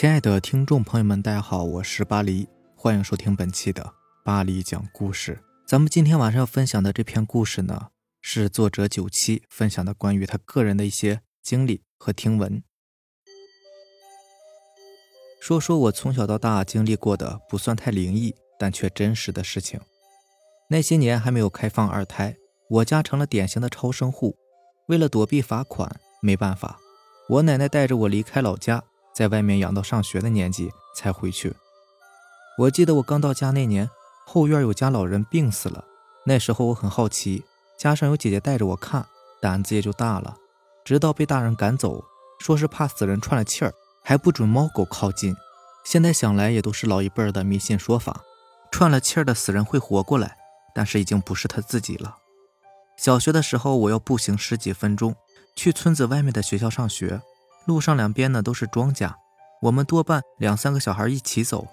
[0.00, 3.92] 亲爱的听众朋友们，大家好，我是巴黎，欢迎收听本期的
[4.24, 5.38] 巴黎讲故事。
[5.66, 7.88] 咱们今天晚上要分享的这篇故事呢，
[8.22, 12.62] 是作者九七分享的关于他个人的一些经历和听闻。
[15.38, 19.78] 说说我从小到大经历过的不算太灵异，但却真实的事情。
[20.70, 22.34] 那些年还没有开放二胎，
[22.70, 24.34] 我家成了典型的超生户。
[24.86, 26.78] 为了躲避罚款，没办法，
[27.28, 28.82] 我奶奶带着我离开老家。
[29.12, 31.54] 在外面养到上学的年纪才回去。
[32.58, 33.88] 我记得我刚到家那年，
[34.26, 35.84] 后院有家老人病死了。
[36.26, 37.44] 那时候我很好奇，
[37.78, 39.06] 加上有姐姐带着我看，
[39.40, 40.36] 胆子也就大了。
[40.84, 42.04] 直到被大人赶走，
[42.38, 45.34] 说是怕死人串了气儿，还不准猫狗靠近。
[45.84, 48.22] 现在想来，也都是老一辈儿的迷信说法。
[48.70, 50.36] 串了气儿的死人会活过来，
[50.74, 52.18] 但是已经不是他自己了。
[52.96, 55.16] 小学的时候，我要步行十几分钟
[55.56, 57.22] 去村子外面的学校上学。
[57.70, 59.14] 路上两边呢都是庄稼，
[59.62, 61.68] 我们多半两三个小孩一起走。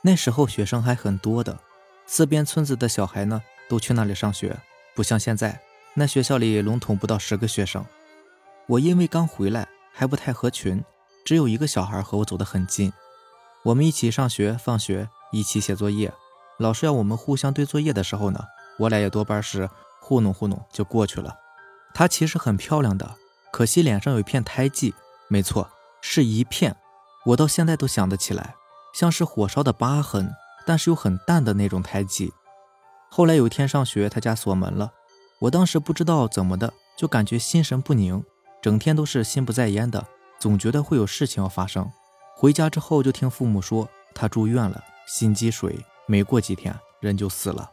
[0.00, 1.58] 那时候学生还很多的，
[2.06, 4.56] 四边村子的小孩呢都去那里上学，
[4.94, 5.60] 不像现在，
[5.92, 7.84] 那学校里笼统不到十个学生。
[8.66, 10.82] 我因为刚回来还不太合群，
[11.22, 12.90] 只有一个小孩和我走得很近。
[13.62, 16.10] 我们一起上学、放学，一起写作业。
[16.58, 18.42] 老师要我们互相对作业的时候呢，
[18.78, 19.68] 我俩也多半是
[20.00, 21.36] 糊弄糊弄就过去了。
[21.92, 23.16] 她其实很漂亮的，
[23.52, 24.94] 可惜脸上有一片胎记。
[25.32, 25.70] 没错，
[26.02, 26.76] 是一片，
[27.24, 28.54] 我到现在都想得起来，
[28.92, 30.30] 像是火烧的疤痕，
[30.66, 32.34] 但是又很淡的那种胎记。
[33.10, 34.92] 后来有一天上学，他家锁门了，
[35.38, 38.22] 我当时不知道怎么的，就感觉心神不宁，
[38.60, 40.06] 整天都是心不在焉的，
[40.38, 41.90] 总觉得会有事情要发生。
[42.36, 47.70] 回家之后就听父母说他住院了，心积水，没过几天人就死了。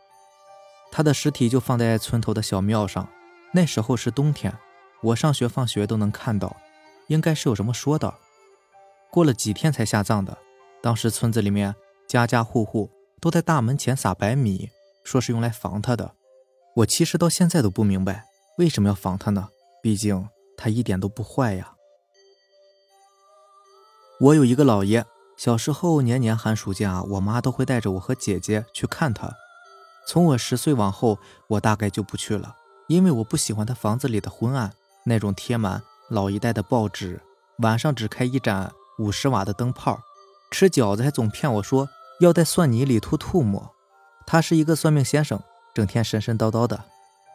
[0.93, 3.05] 他的尸体就放在村头的小庙上，
[3.51, 4.57] 那时候是冬天，
[5.01, 6.55] 我上学放学都能看到。
[7.09, 8.13] 应该是有什么说的，
[9.11, 10.37] 过了几天才下葬的。
[10.81, 11.75] 当时村子里面
[12.07, 12.89] 家家户户
[13.19, 14.69] 都在大门前撒白米，
[15.03, 16.13] 说是用来防他的。
[16.77, 18.25] 我其实到现在都不明白
[18.57, 19.49] 为什么要防他呢？
[19.81, 21.73] 毕竟他一点都不坏呀。
[24.21, 25.05] 我有一个姥爷，
[25.35, 29.33] 小时候年年寒暑假，我妈都会带着我和姐姐去看他。
[30.07, 31.17] 从我十岁往后，
[31.47, 32.55] 我大概就不去了，
[32.87, 34.73] 因为我不喜欢他房子里的昏暗，
[35.05, 35.81] 那种贴满。
[36.09, 37.21] 老一代的报纸，
[37.59, 39.99] 晚上只开一盏五十瓦的灯泡，
[40.51, 41.87] 吃饺子还总骗我说
[42.19, 43.71] 要在蒜泥里吐吐沫。
[44.25, 45.39] 他是一个算命先生，
[45.73, 46.83] 整天神神叨叨的，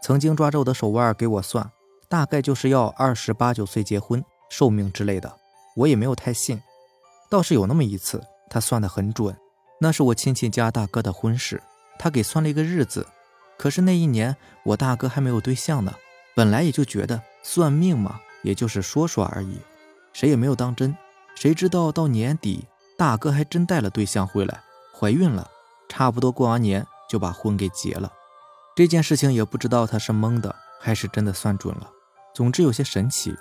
[0.03, 1.71] 曾经抓着我的手腕给我算，
[2.09, 5.33] 大概就是要二十八九岁结婚、寿命之类的。
[5.77, 6.61] 我也没有太信，
[7.31, 9.37] 倒是有那么一次，他算得很准。
[9.81, 11.63] 那是我亲戚家大哥的婚事，
[11.99, 13.07] 他给算了一个日子，
[13.59, 15.95] 可是那一年我大哥还没有对象呢。
[16.37, 18.21] 本来也就觉得算命嘛。
[18.45, 19.59] 也就是说说而已，
[20.13, 20.97] 谁也没有当真。
[21.35, 24.63] 谁知道到年底，大哥还真带了对象回来，
[24.97, 25.51] 怀孕了。
[25.89, 28.13] 差不多过完年就把婚给结了。
[28.77, 31.91] 这件事情也不知道他是蒙的还是真的算准了。
[32.35, 33.35] 总之有些神奇。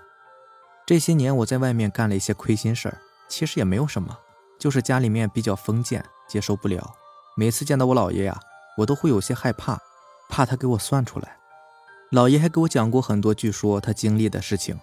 [0.85, 2.97] 这些年我在外面干了一些亏心事儿，
[3.27, 4.17] 其实也没有什么，
[4.59, 6.93] 就是家里面比较封建，接受不了。
[7.35, 8.39] 每次见到我姥爷呀，
[8.77, 9.79] 我都会有些害怕，
[10.29, 11.37] 怕他给我算出来。
[12.11, 14.77] 姥爷还给我讲过很多，据说他经历的事情。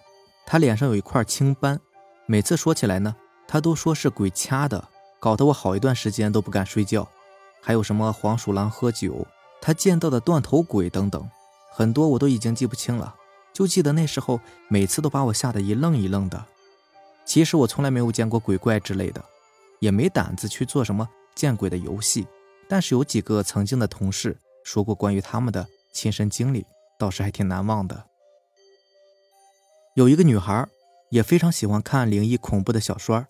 [0.51, 1.79] 他脸上有一块青斑，
[2.25, 3.15] 每次说起来呢，
[3.47, 4.85] 他都说是鬼掐的，
[5.17, 7.07] 搞得我好一段时间都不敢睡觉。
[7.61, 9.25] 还有什么黄鼠狼喝酒，
[9.61, 11.25] 他见到的断头鬼等等，
[11.71, 13.15] 很多我都已经记不清了，
[13.53, 16.45] 就记得那时候每次都把我吓得一愣一愣的。
[17.23, 19.23] 其实我从来没有见过鬼怪之类的，
[19.79, 22.27] 也没胆子去做什么见鬼的游戏。
[22.67, 26.65] 但是有几个曾经的同事说过关于他们的亲身经历，
[26.99, 28.03] 倒是还挺难忘的。
[29.93, 30.65] 有一个女孩
[31.09, 33.27] 也非常喜欢看灵异恐怖的小说。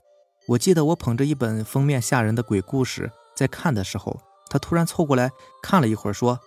[0.50, 5.32] 我记得我捧着一本封面吓人的鬼故事在看的时候，她突然凑过来
[5.64, 6.40] 看了一会儿，说：“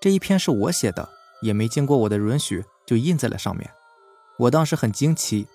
[0.00, 1.08] 这一篇是我写的，
[1.42, 3.68] 也没经过我的允许就印在了上面。”
[4.38, 5.48] 我当时很惊奇，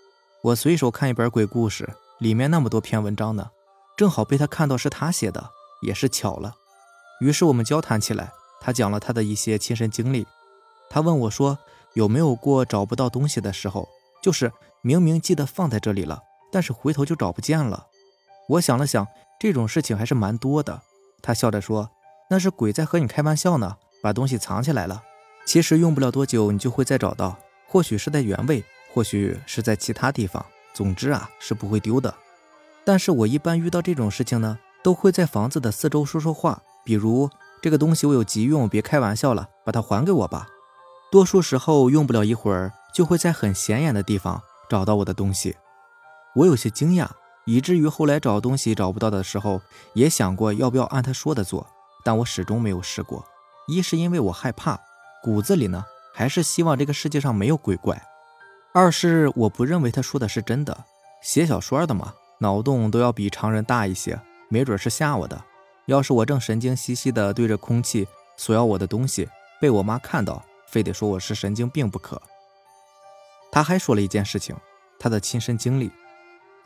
[0.44, 3.52] 我随手看一本鬼故事，里面那么多篇文章呢，
[3.96, 5.52] 正好被她看到是她写的，
[5.84, 6.56] 也是巧了。
[7.22, 10.28] 于是我们交谈起来，她讲了她的一些亲身经历。
[10.90, 11.60] 她问我说
[11.94, 13.88] ：“有没有过找不到东西的时候？”
[14.22, 14.52] 就是
[14.82, 17.88] 明明记得放在这里了，但是回头就找不见了。
[18.48, 19.08] 我想了想，
[19.40, 20.82] 这种事情还是蛮多的。
[21.22, 21.90] 他笑着说
[22.30, 25.04] ：“那是鬼在和你开玩笑呢，把东西藏起来了。
[25.46, 27.38] 其实用不了多久，你就会再找到。
[27.68, 28.64] 或许是在原位，
[28.94, 30.46] 或许是在其他地方。
[30.74, 32.14] 总之啊，是不会丢的。
[32.84, 37.30] 但是我一般遇到这种事情呢，都会在房子的四周说说话，比如
[37.62, 40.48] 这个东西我有急用，别开玩笑了，把它还给我吧。
[41.12, 42.74] 多数时候用不了一会儿。
[42.94, 45.56] 就会在很显眼的地方找到我的东西。
[46.36, 47.08] 我有些惊讶，
[47.46, 49.62] 以至于后来找东西找不到的时候，
[49.94, 51.68] 也想过要不要按他说的做，
[52.04, 53.26] 但我始终没有试过。
[53.68, 54.80] 一是因为我害怕，
[55.24, 55.84] 骨子里呢
[56.14, 57.96] 还是希望这个世界上没有鬼怪；
[58.74, 60.86] 二是我不认为他说的是真的。
[61.22, 65.42] 写小说的嘛，脑洞都要比常人大一些，没准是吓我的。
[65.86, 68.08] 要是我正神经兮兮的对着空气
[68.38, 69.28] 索要我的东西，
[69.60, 72.22] 被我妈看到，非得说我是神经病不可。
[73.52, 74.56] 他还说了一件事情，
[74.98, 75.92] 他的亲身经历。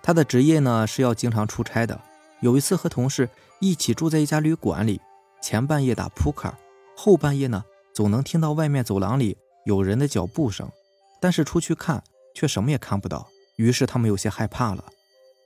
[0.03, 1.99] 他的职业呢是要经常出差的。
[2.41, 3.27] 有一次和同事
[3.59, 5.01] 一起住在一家旅馆里，
[5.41, 6.53] 前半夜打扑克，
[6.95, 9.35] 后半夜呢总能听到外面走廊里
[9.65, 10.69] 有人的脚步声，
[11.19, 12.03] 但是出去看
[12.35, 13.27] 却什么也看不到。
[13.55, 14.83] 于是他们有些害怕了。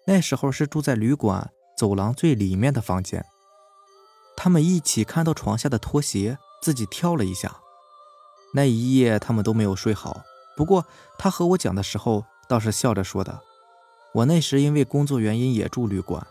[0.07, 3.23] 那时候是住在旅馆走廊最里面的房间，
[4.35, 7.57] 他们一起看到床下的拖鞋，自己跳了一下。
[8.55, 10.23] 那一夜他们都没有睡好。
[10.59, 10.85] 不过
[11.17, 13.39] 他和我讲的时候倒是笑着说的。
[14.13, 16.21] 我那时因为工作原因也住旅馆，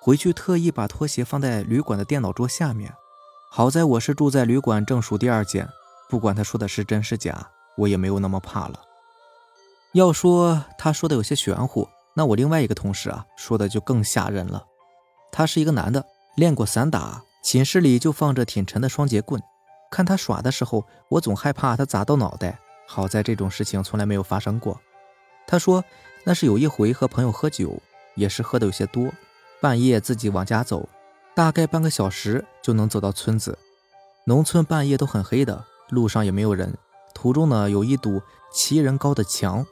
[0.00, 2.92] 回去特意把拖鞋放在旅馆的电脑桌下面。
[3.52, 5.68] 好在我是住在旅馆正数第二间，
[6.10, 8.80] 不管他说的是真是假，我也没有那么怕了。
[9.92, 14.64] 要说他说的有些玄乎，那我另外一个同事啊说的就更吓人了。
[15.30, 16.04] 他是一个男的，
[16.34, 19.40] 练过散打，寝室里就放着挺沉的双节棍。
[19.88, 22.58] 看他耍的时候，我总害怕他砸到脑袋。
[22.88, 24.80] 好在这种事情从来没有发生过。
[25.46, 25.84] 他说。
[26.24, 27.80] 那是有一回和朋友喝酒，
[28.14, 29.10] 也是喝的有些多，
[29.62, 30.86] 半夜自己往家走，
[31.34, 33.56] 大概半个小时就能走到村子。
[34.24, 36.76] 农村半夜都很黑的，路上也没有人。
[37.14, 38.20] 途中呢有一堵
[38.52, 39.64] 齐人高的墙，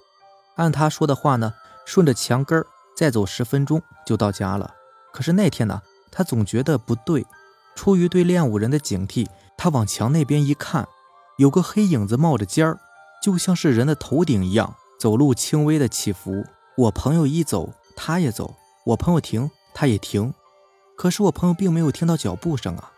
[0.55, 1.53] 按他说的话呢，
[1.85, 2.65] 顺着墙根
[2.97, 4.73] 再走十分钟就到家了。
[5.13, 7.27] 可是那天呢，他总觉得不对，
[7.75, 9.27] 出于对练武人的警惕，
[9.59, 10.89] 他往墙那边一看，
[11.37, 12.79] 有个黑影子冒着尖儿，
[13.27, 14.77] 就像是人的头顶一样。
[15.01, 16.45] 走路轻微的起伏，
[16.77, 20.33] 我朋友一走，他也走；我朋友停，他也停。
[20.97, 22.93] 可是我朋友并没有听到脚步声啊，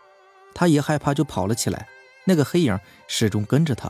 [0.53, 1.87] 他一害怕就跑了起来。
[2.25, 3.89] 那个黑影始终跟着他。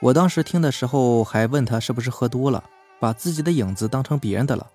[0.00, 2.64] 我当时听的时候还问他是不是喝多了，
[2.98, 4.66] 把自己的影子当成别人的了。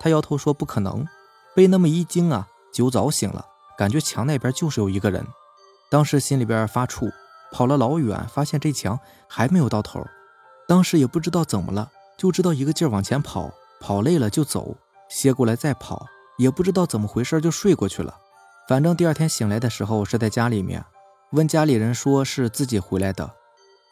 [0.00, 1.06] 他摇头说不可能。
[1.54, 3.44] 被那么一惊啊，酒早醒了，
[3.76, 5.26] 感觉墙那边就是有一个人。
[5.90, 7.12] 当时心里边发怵，
[7.52, 8.98] 跑了老远，发现这墙
[9.28, 10.02] 还没有到头。
[10.68, 11.90] 当时也不知道怎么了。
[12.16, 13.50] 就知道一个劲儿往前跑，
[13.80, 14.76] 跑累了就走，
[15.08, 16.04] 歇过来再跑，
[16.36, 18.14] 也不知道怎么回事就睡过去了。
[18.68, 20.84] 反正第二天醒来的时候是在家里面，
[21.30, 23.30] 问家里人说是自己回来的。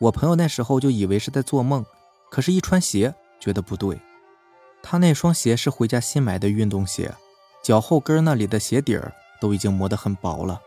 [0.00, 1.87] 我朋友那时候就以为是在做梦，
[2.31, 4.00] 可是，一穿鞋觉得不对。
[4.82, 7.14] 他那双鞋是回家新买的运动鞋，
[7.62, 10.61] 脚后跟那里的鞋底儿都已经磨得很薄了。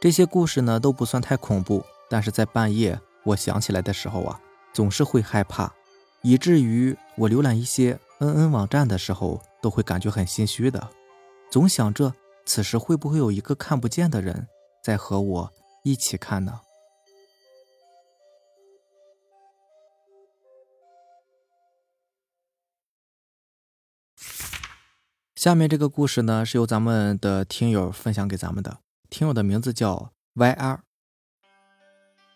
[0.00, 4.40] 这些故事呢都不算太恐怖，但是在半夜我想起来的时候啊，
[4.76, 5.72] 总是会害怕。
[6.20, 10.90] 以至于我浏览一些嗯嗯网站的时候，都会感觉很心虚的，
[11.50, 12.12] 总想着
[12.44, 14.46] 此时会不会有一个看不见的人
[14.82, 15.52] 在和我
[15.82, 16.60] 一起看呢？
[25.34, 30.80] 下面这个故事呢，是由咱们的听友分享给咱们的，听友的名字叫 YR。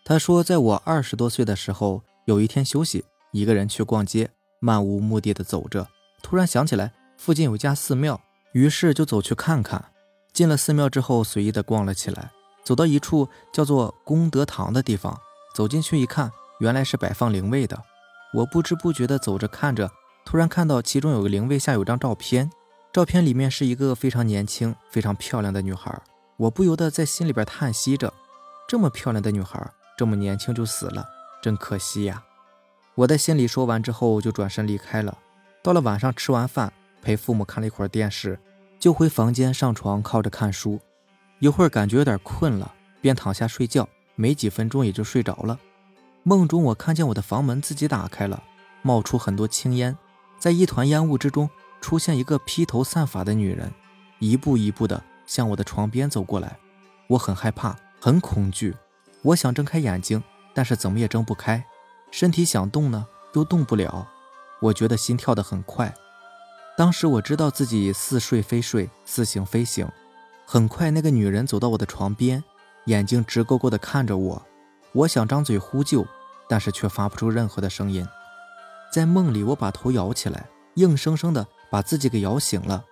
[0.03, 3.03] 他说，在我二十多岁的时候，有一天休息。
[3.33, 5.87] 一个人去逛街，漫无目的的走着，
[6.21, 8.19] 突然想起来附近有家寺庙，
[8.53, 9.83] 于是就走去看看。
[10.33, 12.31] 进了寺庙之后，随意的逛了起来，
[12.65, 15.17] 走到一处叫做功德堂的地方，
[15.55, 17.81] 走进去一看，原来是摆放灵位的。
[18.33, 19.89] 我不知不觉的走着看着，
[20.25, 22.51] 突然看到其中有个灵位下有张照片，
[22.91, 26.01] 照片里面是一个非常年轻、非常漂亮的女孩。
[26.35, 28.13] 我不由得在心里边叹息着：
[28.67, 31.05] 这么漂亮的女孩，这么年轻就死了，
[31.41, 32.23] 真可惜呀。
[32.95, 35.17] 我在心里说完之后，就转身离开了。
[35.63, 36.71] 到了晚上，吃完饭
[37.01, 38.39] 陪父母看了一会儿电视，
[38.79, 40.79] 就回房间上床靠着看书。
[41.39, 43.87] 一会儿感觉有点困了，便躺下睡觉。
[44.15, 45.57] 没几分钟也就睡着了。
[46.23, 48.43] 梦中我看见我的房门自己打开了，
[48.83, 49.97] 冒出很多青烟，
[50.37, 53.71] 在一团烟雾之中出现一个披头散发的女人，
[54.19, 56.57] 一步一步的向我的床边走过来。
[57.07, 58.75] 我很害怕，很恐惧。
[59.23, 60.21] 我想睁开眼睛，
[60.53, 61.63] 但是怎么也睁不开。
[62.11, 64.07] 身体想动呢，又动不了。
[64.61, 65.93] 我觉得心跳得很快。
[66.77, 69.87] 当时我知道自己似睡非睡，似醒非醒。
[70.45, 72.43] 很快，那个女人走到我的床边，
[72.85, 74.41] 眼睛直勾勾地看着我。
[74.93, 76.05] 我想张嘴呼救，
[76.49, 78.05] 但是却发不出任何的声音。
[78.91, 82.83] 在梦里，我把头摇起来，硬生生地把自己给摇醒了。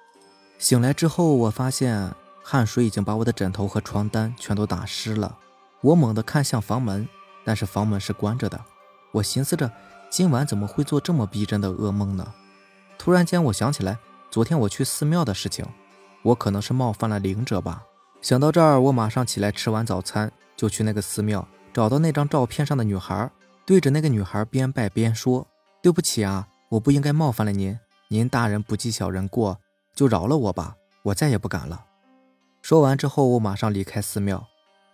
[0.58, 5.38] 醒来之后，我发现汗水已经把我的枕头和床单全都打湿了。
[5.82, 7.08] 我猛地看向房门，
[7.50, 8.64] 但是房门是关着的。
[9.12, 9.72] 我寻思着，
[10.08, 12.32] 今晚怎么会做这么逼真的噩梦呢？
[13.00, 13.98] 突然间，我想起来，
[14.30, 15.66] 昨天我去寺庙的事情，
[16.22, 17.82] 我可能是冒犯了灵者吧。
[18.22, 23.28] 想到这儿，我马上起来吃完早餐，就去那个寺庙，找到那张照片上的女孩，
[23.66, 25.48] 对着那个女孩边拜边说
[25.82, 27.80] ：“对不起啊，我不应该冒犯了您，
[28.10, 29.58] 您大人不计小人过，
[29.96, 31.86] 就饶了我吧，我再也不敢了。”
[32.62, 34.46] 说完之后，我马上离开寺庙。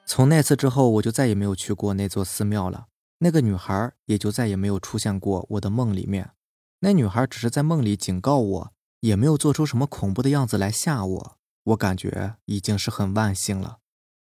[0.05, 2.87] 从那次之后，我就再也没有去过那座寺庙了。
[3.19, 6.31] 那个女孩也就再也没有出现过我的梦里面。
[6.79, 8.71] 那女孩只是在梦里警告我。
[9.01, 13.77] 也没有做出什么恐怖的样子来吓我，我感觉已经是很万幸了。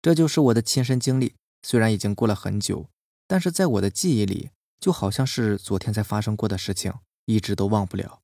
[0.00, 2.88] 这就是我的亲身经历，虽然已经过了很久，
[3.26, 8.20] 但是在我的记忆里，就好像是昨天才发生过的事情，一直都忘不了。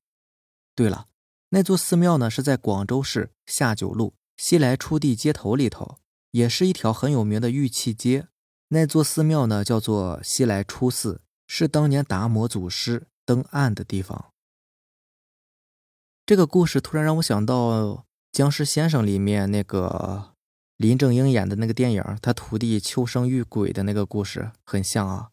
[0.73, 1.07] 对了，
[1.49, 5.97] 那座寺庙呢是在广州市下九路西来初地街头里头，
[6.31, 8.27] 也是一条很有名的玉器街。
[8.69, 14.31] 那座寺庙呢叫做西来初寺，是当年达摩祖师登岸的地方。
[16.25, 17.81] 这个故事突然让我想到
[18.33, 20.33] 《僵尸先生》里面那个
[20.75, 25.29] 林正英演的那个电影，他徒弟秋生遇鬼的那个故事很像啊，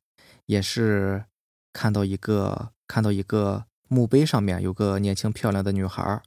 [0.46, 1.24] 也是
[1.72, 6.22] 看到一个看到一个墓碑上面有个年轻漂亮的女孩，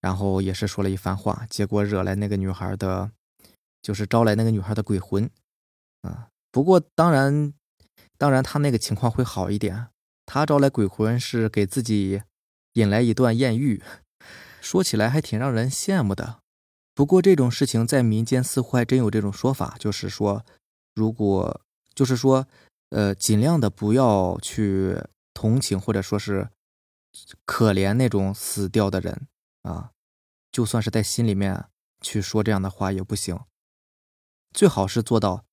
[0.00, 3.12] 然后也是说了一番话，结果惹来那个女孩的，
[3.82, 5.30] 就是招来那个女孩的鬼魂
[6.02, 6.28] 啊。
[6.50, 7.54] 不过当然，
[8.18, 9.88] 当然他那个情况会好一点，
[10.26, 12.22] 他招来鬼魂是给自己。
[12.74, 13.82] 引来一段艳遇，
[14.62, 16.38] 说起来还挺让人羡慕的。
[16.94, 20.46] 不过这种事情在民间似乎还真有这种说法，就是说，
[20.94, 21.60] 如果
[21.96, 22.46] 就是说，
[22.90, 24.96] 呃，尽量的不要去
[25.34, 26.48] 同情或者说是
[27.44, 29.26] 可怜那种死掉的人
[29.62, 29.90] 啊，
[30.52, 31.64] 就算是在心里面
[32.00, 33.36] 去说这样的话也不行，
[34.60, 35.46] 最好是做到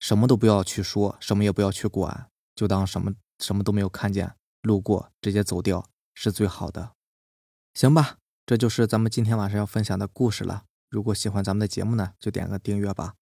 [0.00, 5.88] 什么都不要去说，什么也不要去管，就当什么什么都没有看见，路过直接走掉。
[6.14, 6.94] 是最好的，
[7.74, 10.64] 行吧，这就是咱们今天晚上要分享的故事了。
[10.88, 13.14] 如果喜欢咱们的节目呢，就点个订阅吧。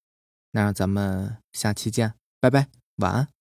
[0.53, 3.38] 那让咱们下期见，拜拜，晚安。